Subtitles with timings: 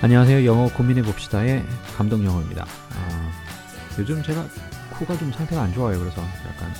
[0.00, 0.46] 안녕하세요.
[0.46, 1.64] 영어 고민해 봅시다의
[1.96, 2.62] 감동 영어입니다.
[2.62, 3.30] 아,
[3.98, 4.46] 요즘 제가
[4.96, 5.98] 코가 좀 상태가 안 좋아요.
[5.98, 6.70] 그래서 약간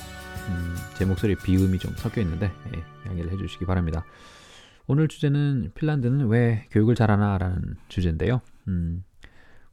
[0.47, 4.05] 음, 제 목소리 비음이 좀 섞여 있는데 예, 양해를 해주시기 바랍니다.
[4.87, 8.39] 오늘 주제는 핀란드는 왜 교육을 잘하나라는 주제인데요.
[8.69, 9.03] 음,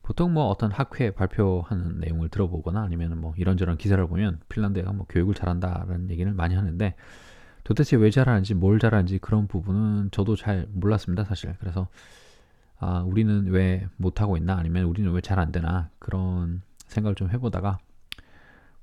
[0.02, 5.34] 보통 뭐 어떤 학회 발표하는 내용을 들어보거나 아니면 뭐 이런저런 기사를 보면 핀란드가 뭐 교육을
[5.34, 6.96] 잘한다라는 얘기를 많이 하는데
[7.62, 11.86] 도대체 왜 잘하는지 뭘 잘하는지 그런 부분은 저도 잘 몰랐습니다 사실 그래서
[12.78, 17.78] 아 우리는 왜 못하고 있나 아니면 우리는 왜 잘 안 되나 그런 생각을 좀 해보다가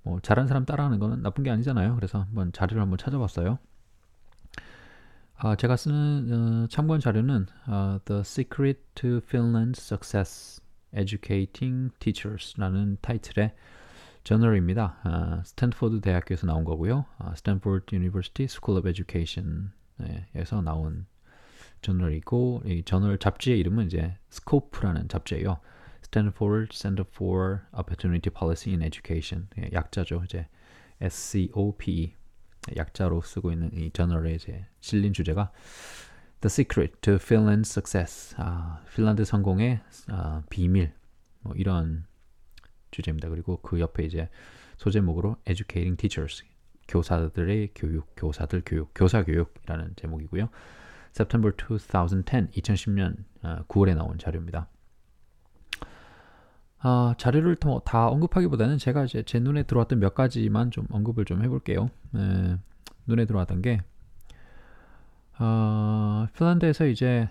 [0.03, 3.59] 뭐 잘하는 사람 따라하는 거는 나쁜 게 아니잖아요 그래서 한번 자료를 한번 찾아봤어요
[5.37, 10.61] 아, 제가 쓰는 어, 참고한 자료는 어, The Secret to Finland's Success
[10.95, 13.53] Educating Teachers라는 타이틀의
[14.23, 14.99] 저널입니다.
[15.03, 17.05] 아, 스탠포드 대학교에서 나온 거고요.
[17.17, 21.05] 아, Stanford University School of Education에서 나온
[21.83, 25.59] 저널이고 이 저널 잡지의 이름은 이제 스코프라는 잡지예요.
[26.03, 30.23] Stanford Center for Opportunity Policy in Education 예, 약자죠.
[30.25, 30.47] 이제
[31.01, 32.15] SCOPE
[32.75, 35.51] 약자로 쓰고 있는 이 저널에 이제 실린 주제가
[36.41, 38.35] The Secret to Finland's Success.
[38.37, 40.93] 아, 핀란드 성공의 아, 비밀.
[41.41, 42.05] 뭐 이런
[42.91, 43.29] 주제입니다.
[43.29, 44.29] 그리고 그 옆에 이제
[44.77, 46.43] 소제목으로 Educating Teachers.
[46.87, 50.49] 교사들의 교육, 교사들 교육, 교사 교육이라는 제목이고요.
[51.13, 53.23] September 2010, 2010년
[53.67, 54.67] 9월에 나온 자료입니다.
[56.79, 61.89] 아, 자료를 다 언급하기보다는 제가 이제 제 눈에 들어왔던 몇 가지만 좀 언급을 좀 해볼게요.
[62.15, 62.57] 에,
[63.07, 63.81] 눈에 들어왔던 게
[65.39, 67.29] 어, 핀란드에서 이제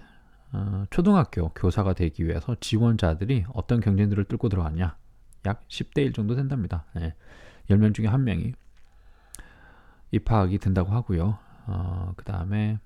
[0.53, 4.97] 어, 초등학교 교사가 되기 위해서 지원자들이 어떤 경쟁들을 뚫고 들어갔냐?
[5.47, 6.85] 약 10대 1 정도 된답니다.
[6.97, 7.15] 예.
[7.69, 8.55] 10명 중에 1명이
[10.13, 11.39] 입학이 된다고 하고요.
[11.67, 12.79] 어, 그 다음에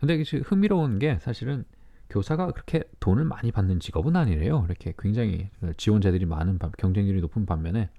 [0.00, 1.64] 근데 흥미로운 게 사실은
[2.10, 4.64] 교사가 그렇게 돈을 많이 받는 직업은 아니래요.
[4.66, 7.90] 이렇게 굉장히 지원자들이 많은 경쟁률이 높은 반면에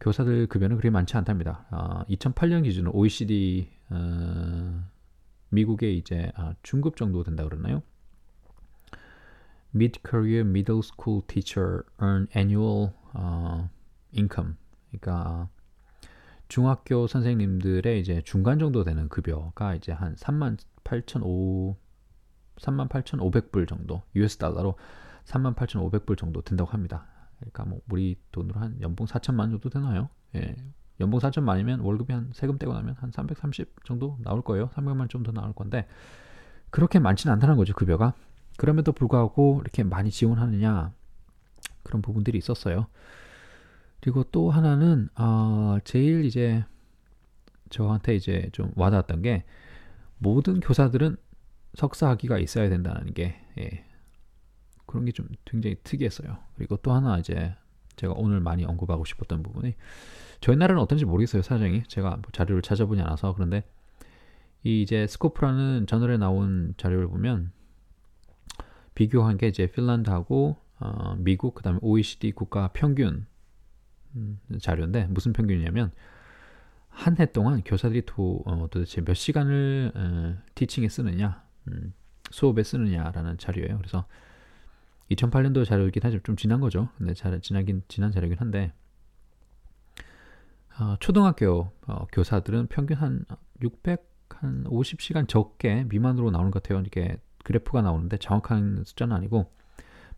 [0.00, 1.66] 교사들 급여는 그리 많지 않답니다.
[1.70, 4.84] 어, 2008년 기준으로 OECD 어,
[5.50, 7.82] 미국의 이제 아, 중급 정도 된다 그러나요?
[9.74, 13.68] Mid-career middle school teacher earn annual 어,
[14.14, 14.54] income.
[14.90, 15.48] 그러니까
[16.52, 21.22] 중학교 선생님들의 이제 중간 정도 되는 급여가 이제 한 3만 8천
[22.56, 24.76] 3만 8,500불 정도 US 달러로
[25.24, 27.06] 3만 8,500불 정도 된다고 합니다.
[27.38, 30.10] 그러니까 뭐 우리 돈으로 한 연봉 4천만 정도 되나요?
[30.34, 30.54] 예.
[31.00, 34.68] 연봉 4천만이면 월급이 한 세금 떼고 나면 한 330 정도 나올 거예요.
[34.74, 35.88] 300만 좀 더 나올 건데
[36.68, 38.12] 그렇게 많지는 않다는 거죠 급여가.
[38.58, 40.92] 그럼에도 불구하고 이렇게 많이 지원하느냐
[41.82, 42.88] 그런 부분들이 있었어요.
[44.02, 46.64] 그리고 또 하나는 어, 제일 이제
[47.70, 49.44] 저한테 이제 좀 와닿았던 게
[50.18, 51.16] 모든 교사들은
[51.74, 53.84] 석사 학위가 있어야 된다는 게 예,
[54.86, 56.36] 그런 게 좀 굉장히 특이했어요.
[56.56, 57.54] 그리고 또 하나 이제
[57.96, 59.74] 제가 오늘 많이 언급하고 싶었던 부분이
[60.40, 63.62] 저희 나라는 어떤지 모르겠어요 사정이 제가 뭐 자료를 찾아보지 않아서 그런데
[64.64, 67.52] 이 이제 스코프라는 저널에 나온 자료를 보면
[68.94, 73.31] 비교한 게 이제 핀란드하고 어, 미국 그다음에 OECD 국가 평균 음,
[74.60, 75.92] 자료인데 무슨 평균이냐면
[76.92, 81.94] 한 해 동안 교사들이 도, 어, 도대체 몇 시간을 어, 티칭에 쓰느냐 음,
[82.30, 83.78] 수업에 쓰느냐라는 자료예요.
[83.78, 84.06] 그래서
[85.10, 86.20] 2008년도 자료이긴 하죠.
[86.20, 86.88] 좀 지난 거죠.
[86.98, 88.72] 근데 잘 지나긴 지난 자료이긴 한데
[90.78, 93.24] 어, 초등학교 어, 교사들은 평균 한
[93.62, 96.80] 600, 한 50시간 적게 미만으로 나오는 것 같아요.
[96.80, 99.50] 이렇게 그래프가 나오는데 정확한 숫자는 아니고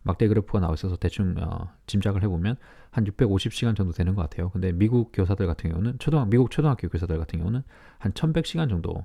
[0.05, 2.57] 막대 그래프가 나와 있어서 대충 어, 짐작을 해보면
[2.91, 4.51] 한 650시간 정도 되는 것 같아요.
[4.51, 7.63] 근데 미국 교사들 같은 경우는 초등 미국 초등학교 교사들 같은 경우는
[7.97, 9.03] 한 1100시간 정도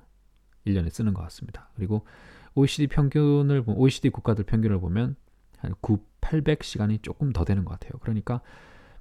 [0.66, 1.70] 1년에 쓰는 것 같습니다.
[1.74, 2.06] 그리고
[2.54, 5.16] OECD 평균을 OECD 국가들 평균을 보면
[5.58, 7.98] 한 9, 800시간이 조금 더 되는 것 같아요.
[8.00, 8.42] 그러니까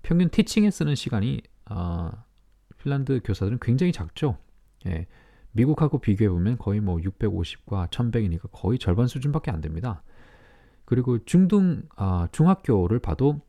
[0.02, 2.12] 평균 티칭에 쓰는 시간이 어,
[2.78, 4.38] 핀란드 교사들은 굉장히 작죠.
[4.88, 5.06] 예,
[5.52, 10.02] 미국하고 비교해 보면 거의 뭐 650과 1100이니까 거의 절반 수준밖에 안 됩니다.
[10.90, 13.42] 그리고 중등 아, 중학교를 봐도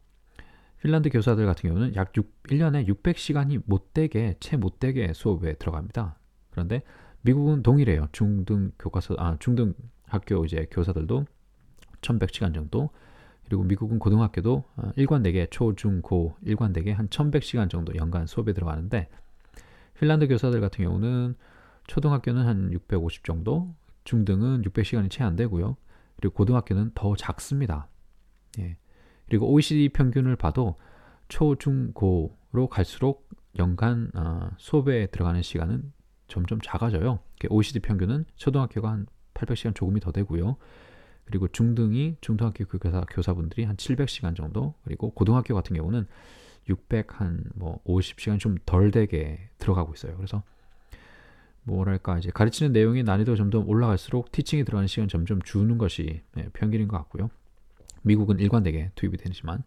[0.82, 6.19] 핀란드 교사들 같은 경우는 약 6, 1년에 600시간이 못 되게 채 못 되게 수업에 들어갑니다.
[6.50, 6.82] 그런데
[7.22, 8.08] 미국은 동일해요.
[8.12, 9.72] 중등 교과서 아 중등
[10.06, 11.25] 학교 이제 교사들도
[12.02, 12.90] 1100시간 정도
[13.46, 19.08] 그리고 미국은 고등학교도 어, 일관되게 초, 중, 고 일관되게 한 1100시간 정도 연간 수업에 들어가는데
[19.98, 21.37] 핀란드 교사들 같은 경우는
[21.87, 25.76] 초등학교는 한 650 정도, 중등은 600시간이 채 안 되고요.
[26.20, 27.88] 그리고 고등학교는 더 작습니다.
[28.58, 28.76] 예.
[29.26, 30.76] 그리고 OECD 평균을 봐도
[31.28, 33.28] 초, 중, 고로 갈수록
[33.58, 35.93] 연간 어, 수업에 들어가는 시간은
[36.28, 37.20] 점점 작아져요.
[37.49, 40.56] OECD 평균은 초등학교가 한 800시간 조금이 더 되고요.
[41.25, 46.06] 그리고 중등이 중등학교 교사 교사분들이 한 700시간 정도 그리고 고등학교 같은 경우는
[46.69, 50.16] 600 한 뭐 50시간 좀 덜 되게 들어가고 있어요.
[50.16, 50.43] 그래서
[51.62, 56.88] 뭐랄까 이제 가르치는 내용의 난이도가 점점 올라갈수록 티칭이 들어가는 시간 점점 주는 것이 네, 평균인
[56.88, 57.30] 것 같고요.
[58.02, 59.62] 미국은 일관되게 투입이 되지만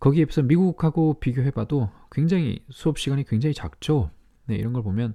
[0.00, 4.10] 거기에 비해서 미국하고 비교해봐도 굉장히 수업 시간이 굉장히 작죠.
[4.46, 5.14] 네, 이런 걸 보면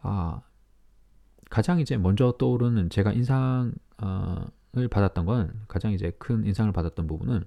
[0.00, 0.42] 아
[1.50, 3.72] 가장 이제 먼저 떠오르는 제가 인상을
[4.90, 7.44] 받았던 건 가장 이제 큰 인상을 받았던 부분은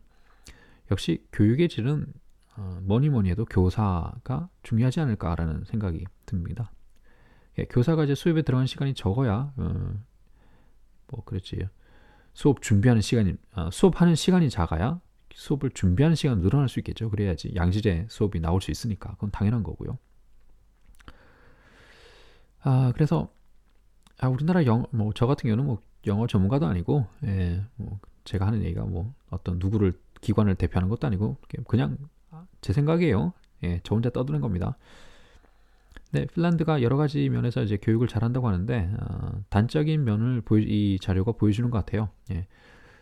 [0.92, 2.08] 역시 교육의 질은
[2.58, 6.72] 어, 뭐니 뭐니 해도 교사가 중요하지 않을까라는 생각이 듭니다.
[7.60, 9.94] 예, 교사가 이제 수업에 들어간 시간이 적어야 어,
[11.08, 11.68] 뭐 그렇지
[12.34, 15.02] 수업 준비하는 시간이 어, 수업하는 시간이 작아야
[15.34, 17.10] 수업을 준비하는 시간 늘어날 수 있겠죠.
[17.10, 19.98] 그래야지 양질의 수업이 나올 수 있으니까 그건 당연한 거고요.
[22.62, 23.32] 아 그래서
[24.20, 28.84] 아 우리나라 영어 뭐저 같은 경우는 뭐 영어 전문가도 아니고 예, 뭐 제가 하는 얘기가
[28.86, 31.98] 뭐 어떤 누구를 기관을 대표하는 것도 아니고 그냥
[32.62, 33.34] 제 생각이에요.
[33.64, 34.78] 예, 저 혼자 떠드는 겁니다.
[36.12, 41.34] 네, 핀란드가 여러 가지 면에서 이제 교육을 잘한다고 하는데 어, 단적인 면을 보여, 이 자료가
[41.34, 42.10] 보여주는 것 같아요.
[42.32, 42.48] 예,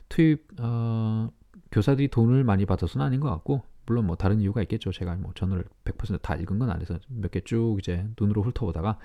[0.10, 1.30] 투입 어,
[1.72, 4.92] 교사들이 돈을 많이 받아서는 아닌 것 같고 물론 뭐 다른 이유가 있겠죠.
[4.92, 8.98] 제가 뭐 전을 100%다 읽은 건 아니라서 몇 개 쭉 이제 눈으로 훑어보다가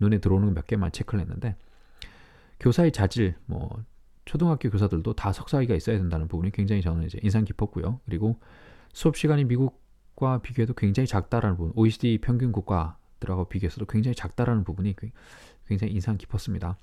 [0.00, 1.56] 눈에 들어오는 몇 개만 체크를 했는데
[2.60, 3.82] 교사의 자질 뭐
[4.24, 8.00] 초등학교 교사들도 다 석사학위가 있어야 된다는 부분이 굉장히 저는 이제 인상 깊었고요.
[8.04, 8.38] 그리고
[8.92, 14.94] 수업 시간이 미국과 비교해도 굉장히 작다라는 부분, OECD 평균 국가 들하고 비교해서도 굉장히 작다라는 부분이
[15.66, 16.78] 굉장히 인상 깊었습니다.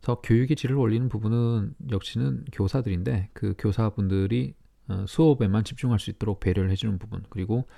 [0.00, 4.54] 그래서 교육의 질을 올리는 부분은 역시는 교사들인데 그 교사분들이
[4.88, 7.68] 어, 수업에만 집중할 수 있도록 배려를 해주는 부분 그리고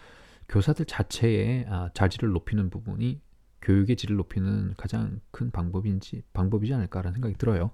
[0.49, 3.21] 교사들 자체의 아, 자질을 높이는 부분이
[3.63, 7.71] 교육의 질을 높이는 가장 큰 방법인지 방법이지 않을까라는 생각이 들어요.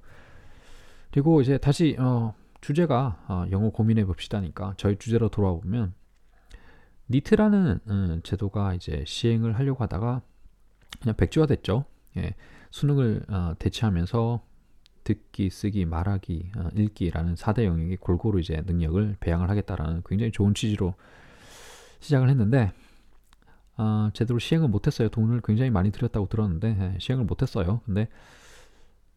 [1.11, 5.95] 그리고 이제 다시 어, 주제가 어, 영어 고민해 봅시다니까 저희 주제로 돌아와 보면
[7.11, 10.23] 니트라는 음, 제도가 이제 시행을 하려고 하다가
[11.01, 11.85] 그냥 백지화 됐죠.
[12.17, 12.35] 예,
[12.71, 14.43] 수능을 어, 대체하면서
[15.05, 20.95] 듣기, 쓰기, 말하기, 어, 읽기라는 4대 영역이 골고루 이제 능력을 배양을 하겠다라는 굉장히 좋은 취지로
[22.01, 22.73] 시작을 했는데
[23.77, 25.09] 어, 제대로 시행을 못했어요.
[25.09, 27.83] 돈을 굉장히 많이 들였다고 들었는데 예, 시행을 못했어요.
[27.85, 28.09] 근데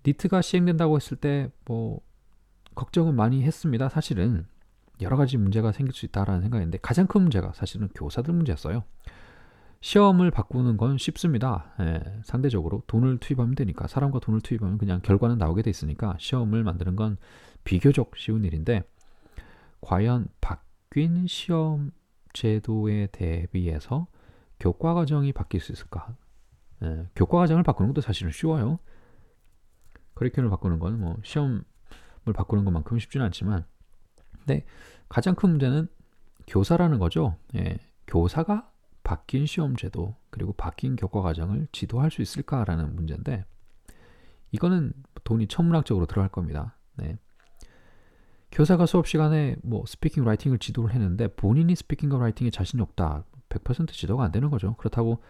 [0.06, 2.01] 니트가 시행된다고 했을 때 뭐
[2.80, 3.89] 걱정은 많이 했습니다.
[3.89, 4.47] 사실은
[5.01, 8.84] 여러 가지 문제가 생길 수 있다라는 생각인데 가장 큰 문제가 사실은 교사들 문제였어요.
[9.81, 11.74] 시험을 바꾸는 건 쉽습니다.
[11.80, 16.98] 예, 상대적으로 돈을 투입하면 되니까 사람과 돈을 투입하면 그냥 결과는 나오게 돼 있으니까 시험을 만드는
[16.98, 17.18] 건
[17.63, 18.84] 비교적 쉬운 일인데
[19.81, 21.92] 과연 바뀐 시험
[22.34, 24.07] 제도에 대비해서
[24.60, 26.13] 교과 과정이 바뀔 수 있을까?
[26.84, 28.80] 예, 교과 과정을 바꾸는 것도 사실은 쉬워요.
[30.16, 31.63] 커리큘럼을 바꾸는 건 뭐 시험을
[32.36, 33.66] 바꾸는 것만큼 쉽지는 않지만
[34.50, 34.66] 근데
[35.10, 35.88] 가장 큰 문제는
[36.48, 37.36] 교사라는 거죠.
[37.56, 38.72] 예, 교사가
[39.04, 43.46] 바뀐 시험 제도 그리고 바뀐 교과 과정을 지도할 수 있을까라는 문제인데
[44.51, 44.94] 이거는
[45.24, 46.75] 돈이 천문학적으로 들어갈 겁니다.
[46.96, 47.19] 네.
[48.51, 53.25] 교사가 수업 시간에 뭐 speaking writing을 지도를 했는데 본인이 speaking과 writing에 자신이 없다.
[53.50, 54.75] 100% 지도가 안 되는 거죠.
[54.78, 55.22] 그렇다고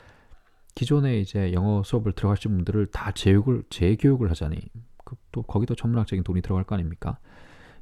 [0.75, 4.62] 기존에 이제 영어 수업을 들어가신 분들을 다 재교육을 재교육을 하자니
[5.04, 7.19] 그또 거기도 천문학적인 돈이 들어갈 거 아닙니까?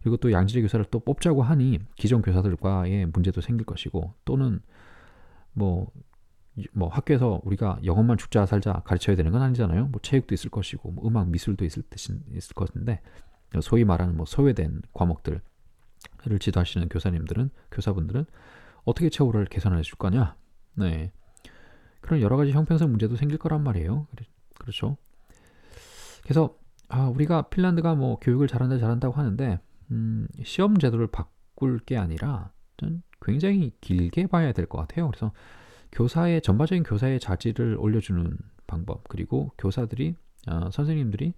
[0.07, 4.61] 그리고 또 양질의 교사를 또 뽑자고 하니 기존 교사들과의 문제도 생길 것이고 또는
[5.51, 5.91] 뭐,
[6.71, 9.87] 뭐 학교에서 우리가 영어만 죽자 살자 가르쳐야 되는 건 아니잖아요.
[9.87, 13.01] 뭐 체육도 있을 것이고 뭐 음악 미술도 있을 대신 있을 것인데
[13.61, 15.41] 소위 말하는 뭐 소외된 과목들을
[16.39, 18.25] 지도하시는 교사님들은 교사분들은
[18.85, 20.37] 어떻게 처우를 개선해 줄 거냐?
[20.75, 21.11] 네.
[21.99, 24.07] 그런 여러 가지 형평성 문제도 생길 거란 말이에요.
[24.57, 24.95] 그렇죠.
[26.23, 26.55] 그래서
[26.87, 29.59] 아, 우리가 핀란드가 뭐 교육을 잘한다 잘한다고 하는데
[29.91, 35.07] 음, 시험 제도를 바꿀 게 아니라 전 굉장히 길게 봐야 될 것 같아요.
[35.09, 35.31] 그래서
[35.91, 40.15] 교사의 전반적인 교사의 자질을 올려주는 방법 그리고 교사들이
[40.47, 41.33] 어, 선생님들이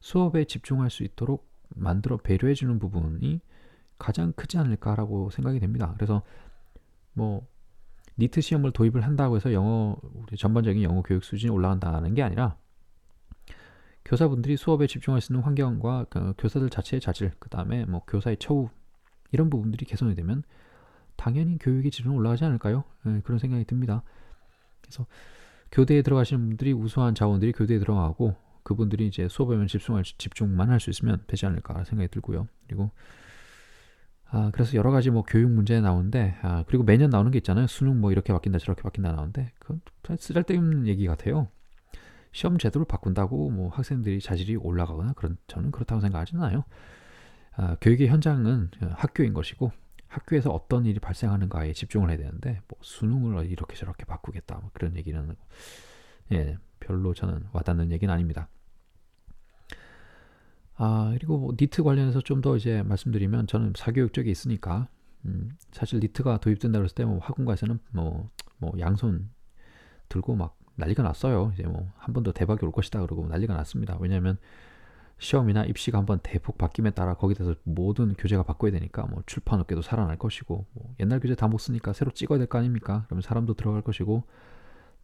[0.00, 3.40] 수업에 집중할 수 있도록 만들어 배려해 주는 부분이
[3.98, 5.92] 가장 크지 않을까라고 생각이 됩니다.
[5.96, 6.22] 그래서
[7.12, 7.46] 뭐
[8.18, 12.56] 니트 시험을 도입을 한다고 해서 영어 우리 전반적인 영어 교육 수준이 올라간다는 게 아니라
[14.10, 18.68] 교사분들이 수업에 집중할 수 있는 환경과 그 교사들 자체의 자질, 그 다음에 뭐 교사의 처우
[19.30, 20.42] 이런 부분들이 개선이 되면
[21.14, 22.82] 당연히 교육의 질은 올라가지 않을까요?
[23.04, 24.02] 네, 그런 생각이 듭니다.
[24.80, 25.06] 그래서
[25.70, 31.22] 교대에 들어가시는 분들이 우수한 자원들이 교대에 들어가고 그분들이 이제 수업에만 집중할 집중만 할 수 있으면
[31.28, 32.48] 되지 않을까 생각이 들고요.
[32.66, 32.90] 그리고
[34.32, 37.68] 아, 그래서 여러 가지 뭐 교육 문제 나오는데 아, 그리고 매년 나오는 게 있잖아요.
[37.68, 39.80] 수능 뭐 이렇게 바뀐다 저렇게 바뀐다 나오는데 그건
[40.18, 41.46] 쓰잘데없는 얘기 같아요.
[42.32, 46.64] 시험 제도를 바꾼다고 뭐 학생들이 자질이 올라가거나 그런 저는 그렇다고 생각하지 않아요.
[47.56, 49.72] 아, 교육의 현장은 학교인 것이고
[50.08, 55.36] 학교에서 어떤 일이 발생하는가에 집중을 해야 되는데 뭐 수능을 이렇게 저렇게 바꾸겠다 뭐 그런 얘기는
[56.32, 58.48] 예 별로 저는 와닿는 얘기는 아닙니다.
[60.76, 64.88] 아 그리고 뭐 니트 관련해서 좀 더 이제 말씀드리면 저는 사교육 쪽에 있으니까
[65.26, 69.30] 음, 사실 니트가 도입된다 그랬을 때 뭐 학원가에서는 뭐, 뭐 양손
[70.08, 71.52] 들고 막 난리가 났어요.
[71.54, 73.96] 이제 뭐 한 번 더 대박이 올 것이다 그러고 난리가 났습니다.
[74.00, 74.38] 왜냐하면
[75.18, 80.16] 시험이나 입시가 한번 대폭 바뀜에 따라 거기에 대해서 모든 교재가 바꿔야 되니까 뭐 출판업계도 살아날
[80.18, 83.04] 것이고 뭐 옛날 교재 다 못 쓰니까 새로 찍어야 될 거 아닙니까?
[83.06, 84.24] 그러면 사람도 들어갈 것이고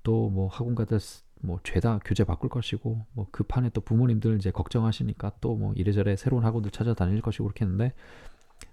[0.02, 0.98] 또 뭐 학원가들
[1.42, 6.16] 뭐 죄다 교재 바꿀 것이고 뭐 그 판에 또 부모님들 이제 걱정하시니까 또 뭐 이래저래
[6.16, 7.92] 새로운 학원들 찾아다닐 것이고 그렇게 했는데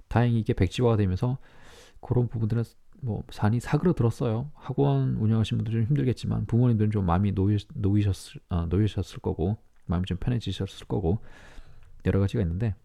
[0.08, 1.38] 다행히 이게 백지화가 되면서
[2.00, 2.64] 그런 부분들은
[3.04, 4.50] 뭐 산이 사그러들었어요.
[4.56, 10.18] 학원 운영하시는 분들 좀 힘들겠지만 부모님들은 좀 마음이 놓이, 놓이셨을 어, 놓이셨을 거고 마음이 좀
[10.18, 11.20] 편해지셨을 거고
[12.06, 12.76] 여러 가지가 있는데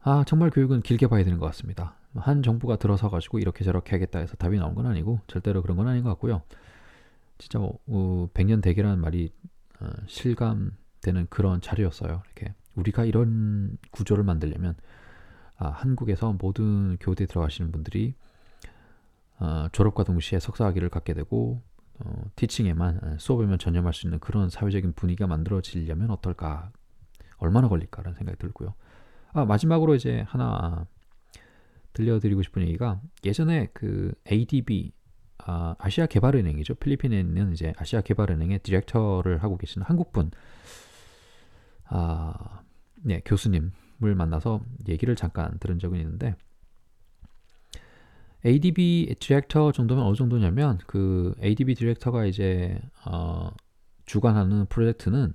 [0.00, 1.96] 아 정말 교육은 길게 봐야 되는 것 같습니다.
[2.14, 5.88] 한 정부가 들어서 가지고 이렇게 저렇게 하겠다 해서 답이 나온 건 아니고 절대로 그런 건
[5.88, 6.42] 아닌 것 같고요.
[7.38, 9.32] 진짜 뭐 어, 백년 대계라는 말이
[9.80, 12.22] 어, 실감되는 그런 자료였어요.
[12.24, 14.74] 이렇게 우리가 이런 구조를 만들려면
[15.58, 18.14] 아, 한국에서 모든 교대에 들어가시는 분들이
[19.38, 21.62] 어, 졸업과 동시에 석사학위를 갖게 되고
[21.98, 26.70] 어, 티칭에만 어, 수업에만 전념할 수 있는 그런 사회적인 분위기가 만들어지려면 어떨까
[27.38, 28.74] 얼마나 걸릴까라는 생각이 들고요.
[29.32, 30.86] 아 마지막으로 이제 하나
[31.92, 34.92] 들려드리고 싶은 얘기가 예전에 그 ADB
[35.38, 36.74] 아, 아시아 개발은행이죠.
[36.76, 40.30] 필리핀에 있는 이제 아시아 개발은행의 디렉터를 하고 계신 한국분
[41.84, 42.62] 아,
[42.96, 43.72] 네, 교수님
[44.04, 46.36] 을 만나서 얘기를 잠깐 들은 적은 있는데
[48.44, 53.50] ADB 디렉터 정도면 어느 정도냐면 그 ADB 디렉터가 이제 어,
[54.04, 55.32] 주관하는 프로젝트는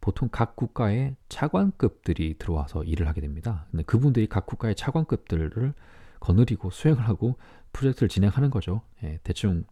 [0.00, 3.66] 보통 각 국가의 차관급들이 들어와서 일을 하게 됩니다.
[3.70, 5.72] 근데 그분들이 각 국가의 차관급들을
[6.20, 7.38] 거느리고 수행을 하고
[7.72, 8.82] 프로젝트를 진행하는 거죠.
[9.02, 9.64] 예, 대충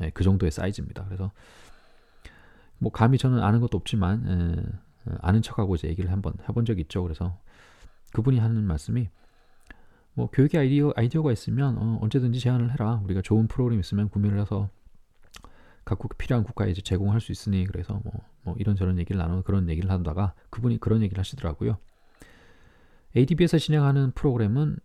[0.00, 1.04] 예, 그 정도의 사이즈입니다.
[1.06, 1.32] 그래서
[2.78, 4.64] 뭐 감히 저는 아는 것도 없지만
[5.08, 7.02] 예, 아는 척하고 이제 얘기를 한번 해본 적이 있죠.
[7.02, 7.38] 그래서
[8.12, 9.08] 그분이 하는 말씀이
[10.14, 13.00] 뭐 교육의 아이디어, 아이디어가 있으면 어, 언제든지 제안을 해라.
[13.04, 14.68] 우리가 좋은 프로그램 있으면 구매를 해서
[15.84, 18.12] 각국 필요한 국가에 이제 제공할 수 있으니 그래서 뭐,
[18.42, 21.78] 뭐 이런저런 얘기를 나누는 그런 얘기를 하다가 그분이 그런 얘기를 하시더라고요.
[23.16, 24.78] ADB에서 진행하는 프로그램은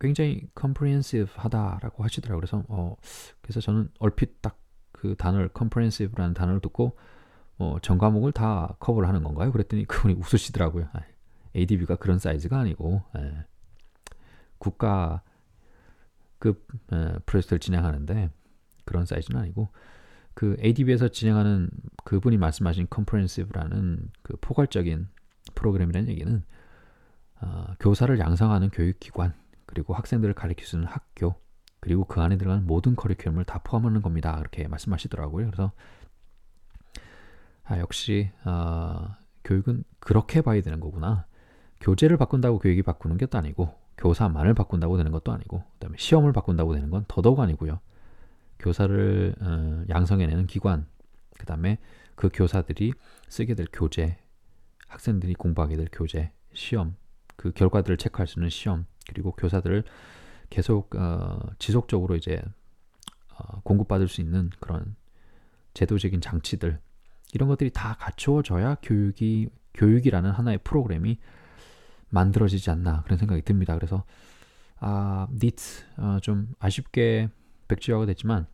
[0.00, 2.40] 굉장히 comprehensive하다라고 하시더라고요.
[2.40, 2.96] 그래서 어
[3.40, 4.62] 그래서 저는 얼핏 딱
[5.02, 6.96] 그 단어를 comprehensive라는 단어를 듣고
[7.58, 9.50] 어, 전 과목을 다 커버를 하는 건가요?
[9.50, 10.88] 그랬더니 그분이 웃으시더라고요.
[11.54, 13.44] ADB가 그런 사이즈가 아니고 예.
[14.58, 15.24] 국가급
[16.92, 18.30] 에, 프로젝트를 진행하는데
[18.84, 19.70] 그런 사이즈는 아니고
[20.34, 21.68] 그 ADB에서 진행하는
[22.04, 25.08] 그분이 말씀하신 comprehensive라는 그 포괄적인
[25.54, 26.42] 프로그램이라는 얘기는
[27.40, 29.34] 어, 교사를 양성하는 교육기관
[29.66, 31.34] 그리고 학생들을 가르치는 학교
[31.80, 34.36] 그리고 그 안에 들어가는 모든 커리큘럼을 다 포함하는 겁니다.
[34.36, 35.46] 그렇게 말씀하시더라고요.
[35.46, 35.72] 그래서
[37.64, 41.26] 아, 역시 어, 교육은 그렇게 봐야 되는 거구나.
[41.82, 46.90] 교재를 바꾼다고 교육이 바꾸는 것도 아니고 교사만을 바꾼다고 되는 것도 아니고 그다음에 시험을 바꾼다고 되는
[46.90, 47.80] 건 더더욱 아니고요.
[48.58, 50.86] 교사를 어, 양성해내는 기관,
[51.38, 51.78] 그다음에
[52.14, 52.92] 그 교사들이
[53.28, 54.18] 쓰게 될 교재,
[54.86, 56.94] 학생들이 공부하게 될 교재, 시험,
[57.36, 59.82] 그 결과들을 체크할 수 있는 시험, 그리고 교사들을
[60.50, 62.40] 계속 어, 지속적으로 이제
[63.36, 64.94] 어, 공급받을 수 있는 그런
[65.74, 66.78] 제도적인 장치들
[67.34, 71.18] 이런 것들이 다 갖추어져야 교육이 교육이라는 하나의 프로그램이
[72.12, 73.74] 만들어지지 않나 그런 생각이 듭니다.
[73.74, 74.04] 그래서
[74.78, 77.30] 아 니트 어, 좀 아쉽게
[77.68, 78.46] 백지화가 됐지만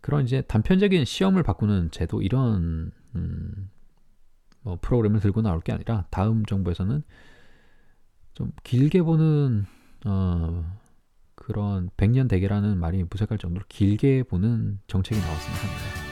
[0.00, 3.70] 그런 이제 단편적인 시험을 바꾸는 제도 이런 음,
[4.62, 7.02] 뭐 프로그램을 들고 나올 게 아니라 다음 정부에서는
[8.34, 9.66] 좀 길게 보는
[10.06, 10.78] 어,
[11.34, 16.08] 그런 백년 대계라는 말이 무색할 정도로 길게 보는 정책이 나왔으면 합니다.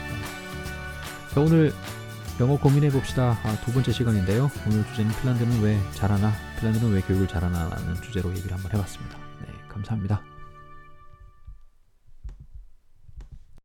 [1.33, 1.71] 자, 오늘
[2.39, 3.39] 영어 고민해 봅시다.
[3.43, 4.51] 아, 두 번째 시간인데요.
[4.67, 9.17] 오늘 주제는 핀란드는 왜 잘하나, 핀란드는 왜 교육을 잘하나라는 주제로 얘기를 한번 해봤습니다.
[9.41, 10.21] 네, 감사합니다.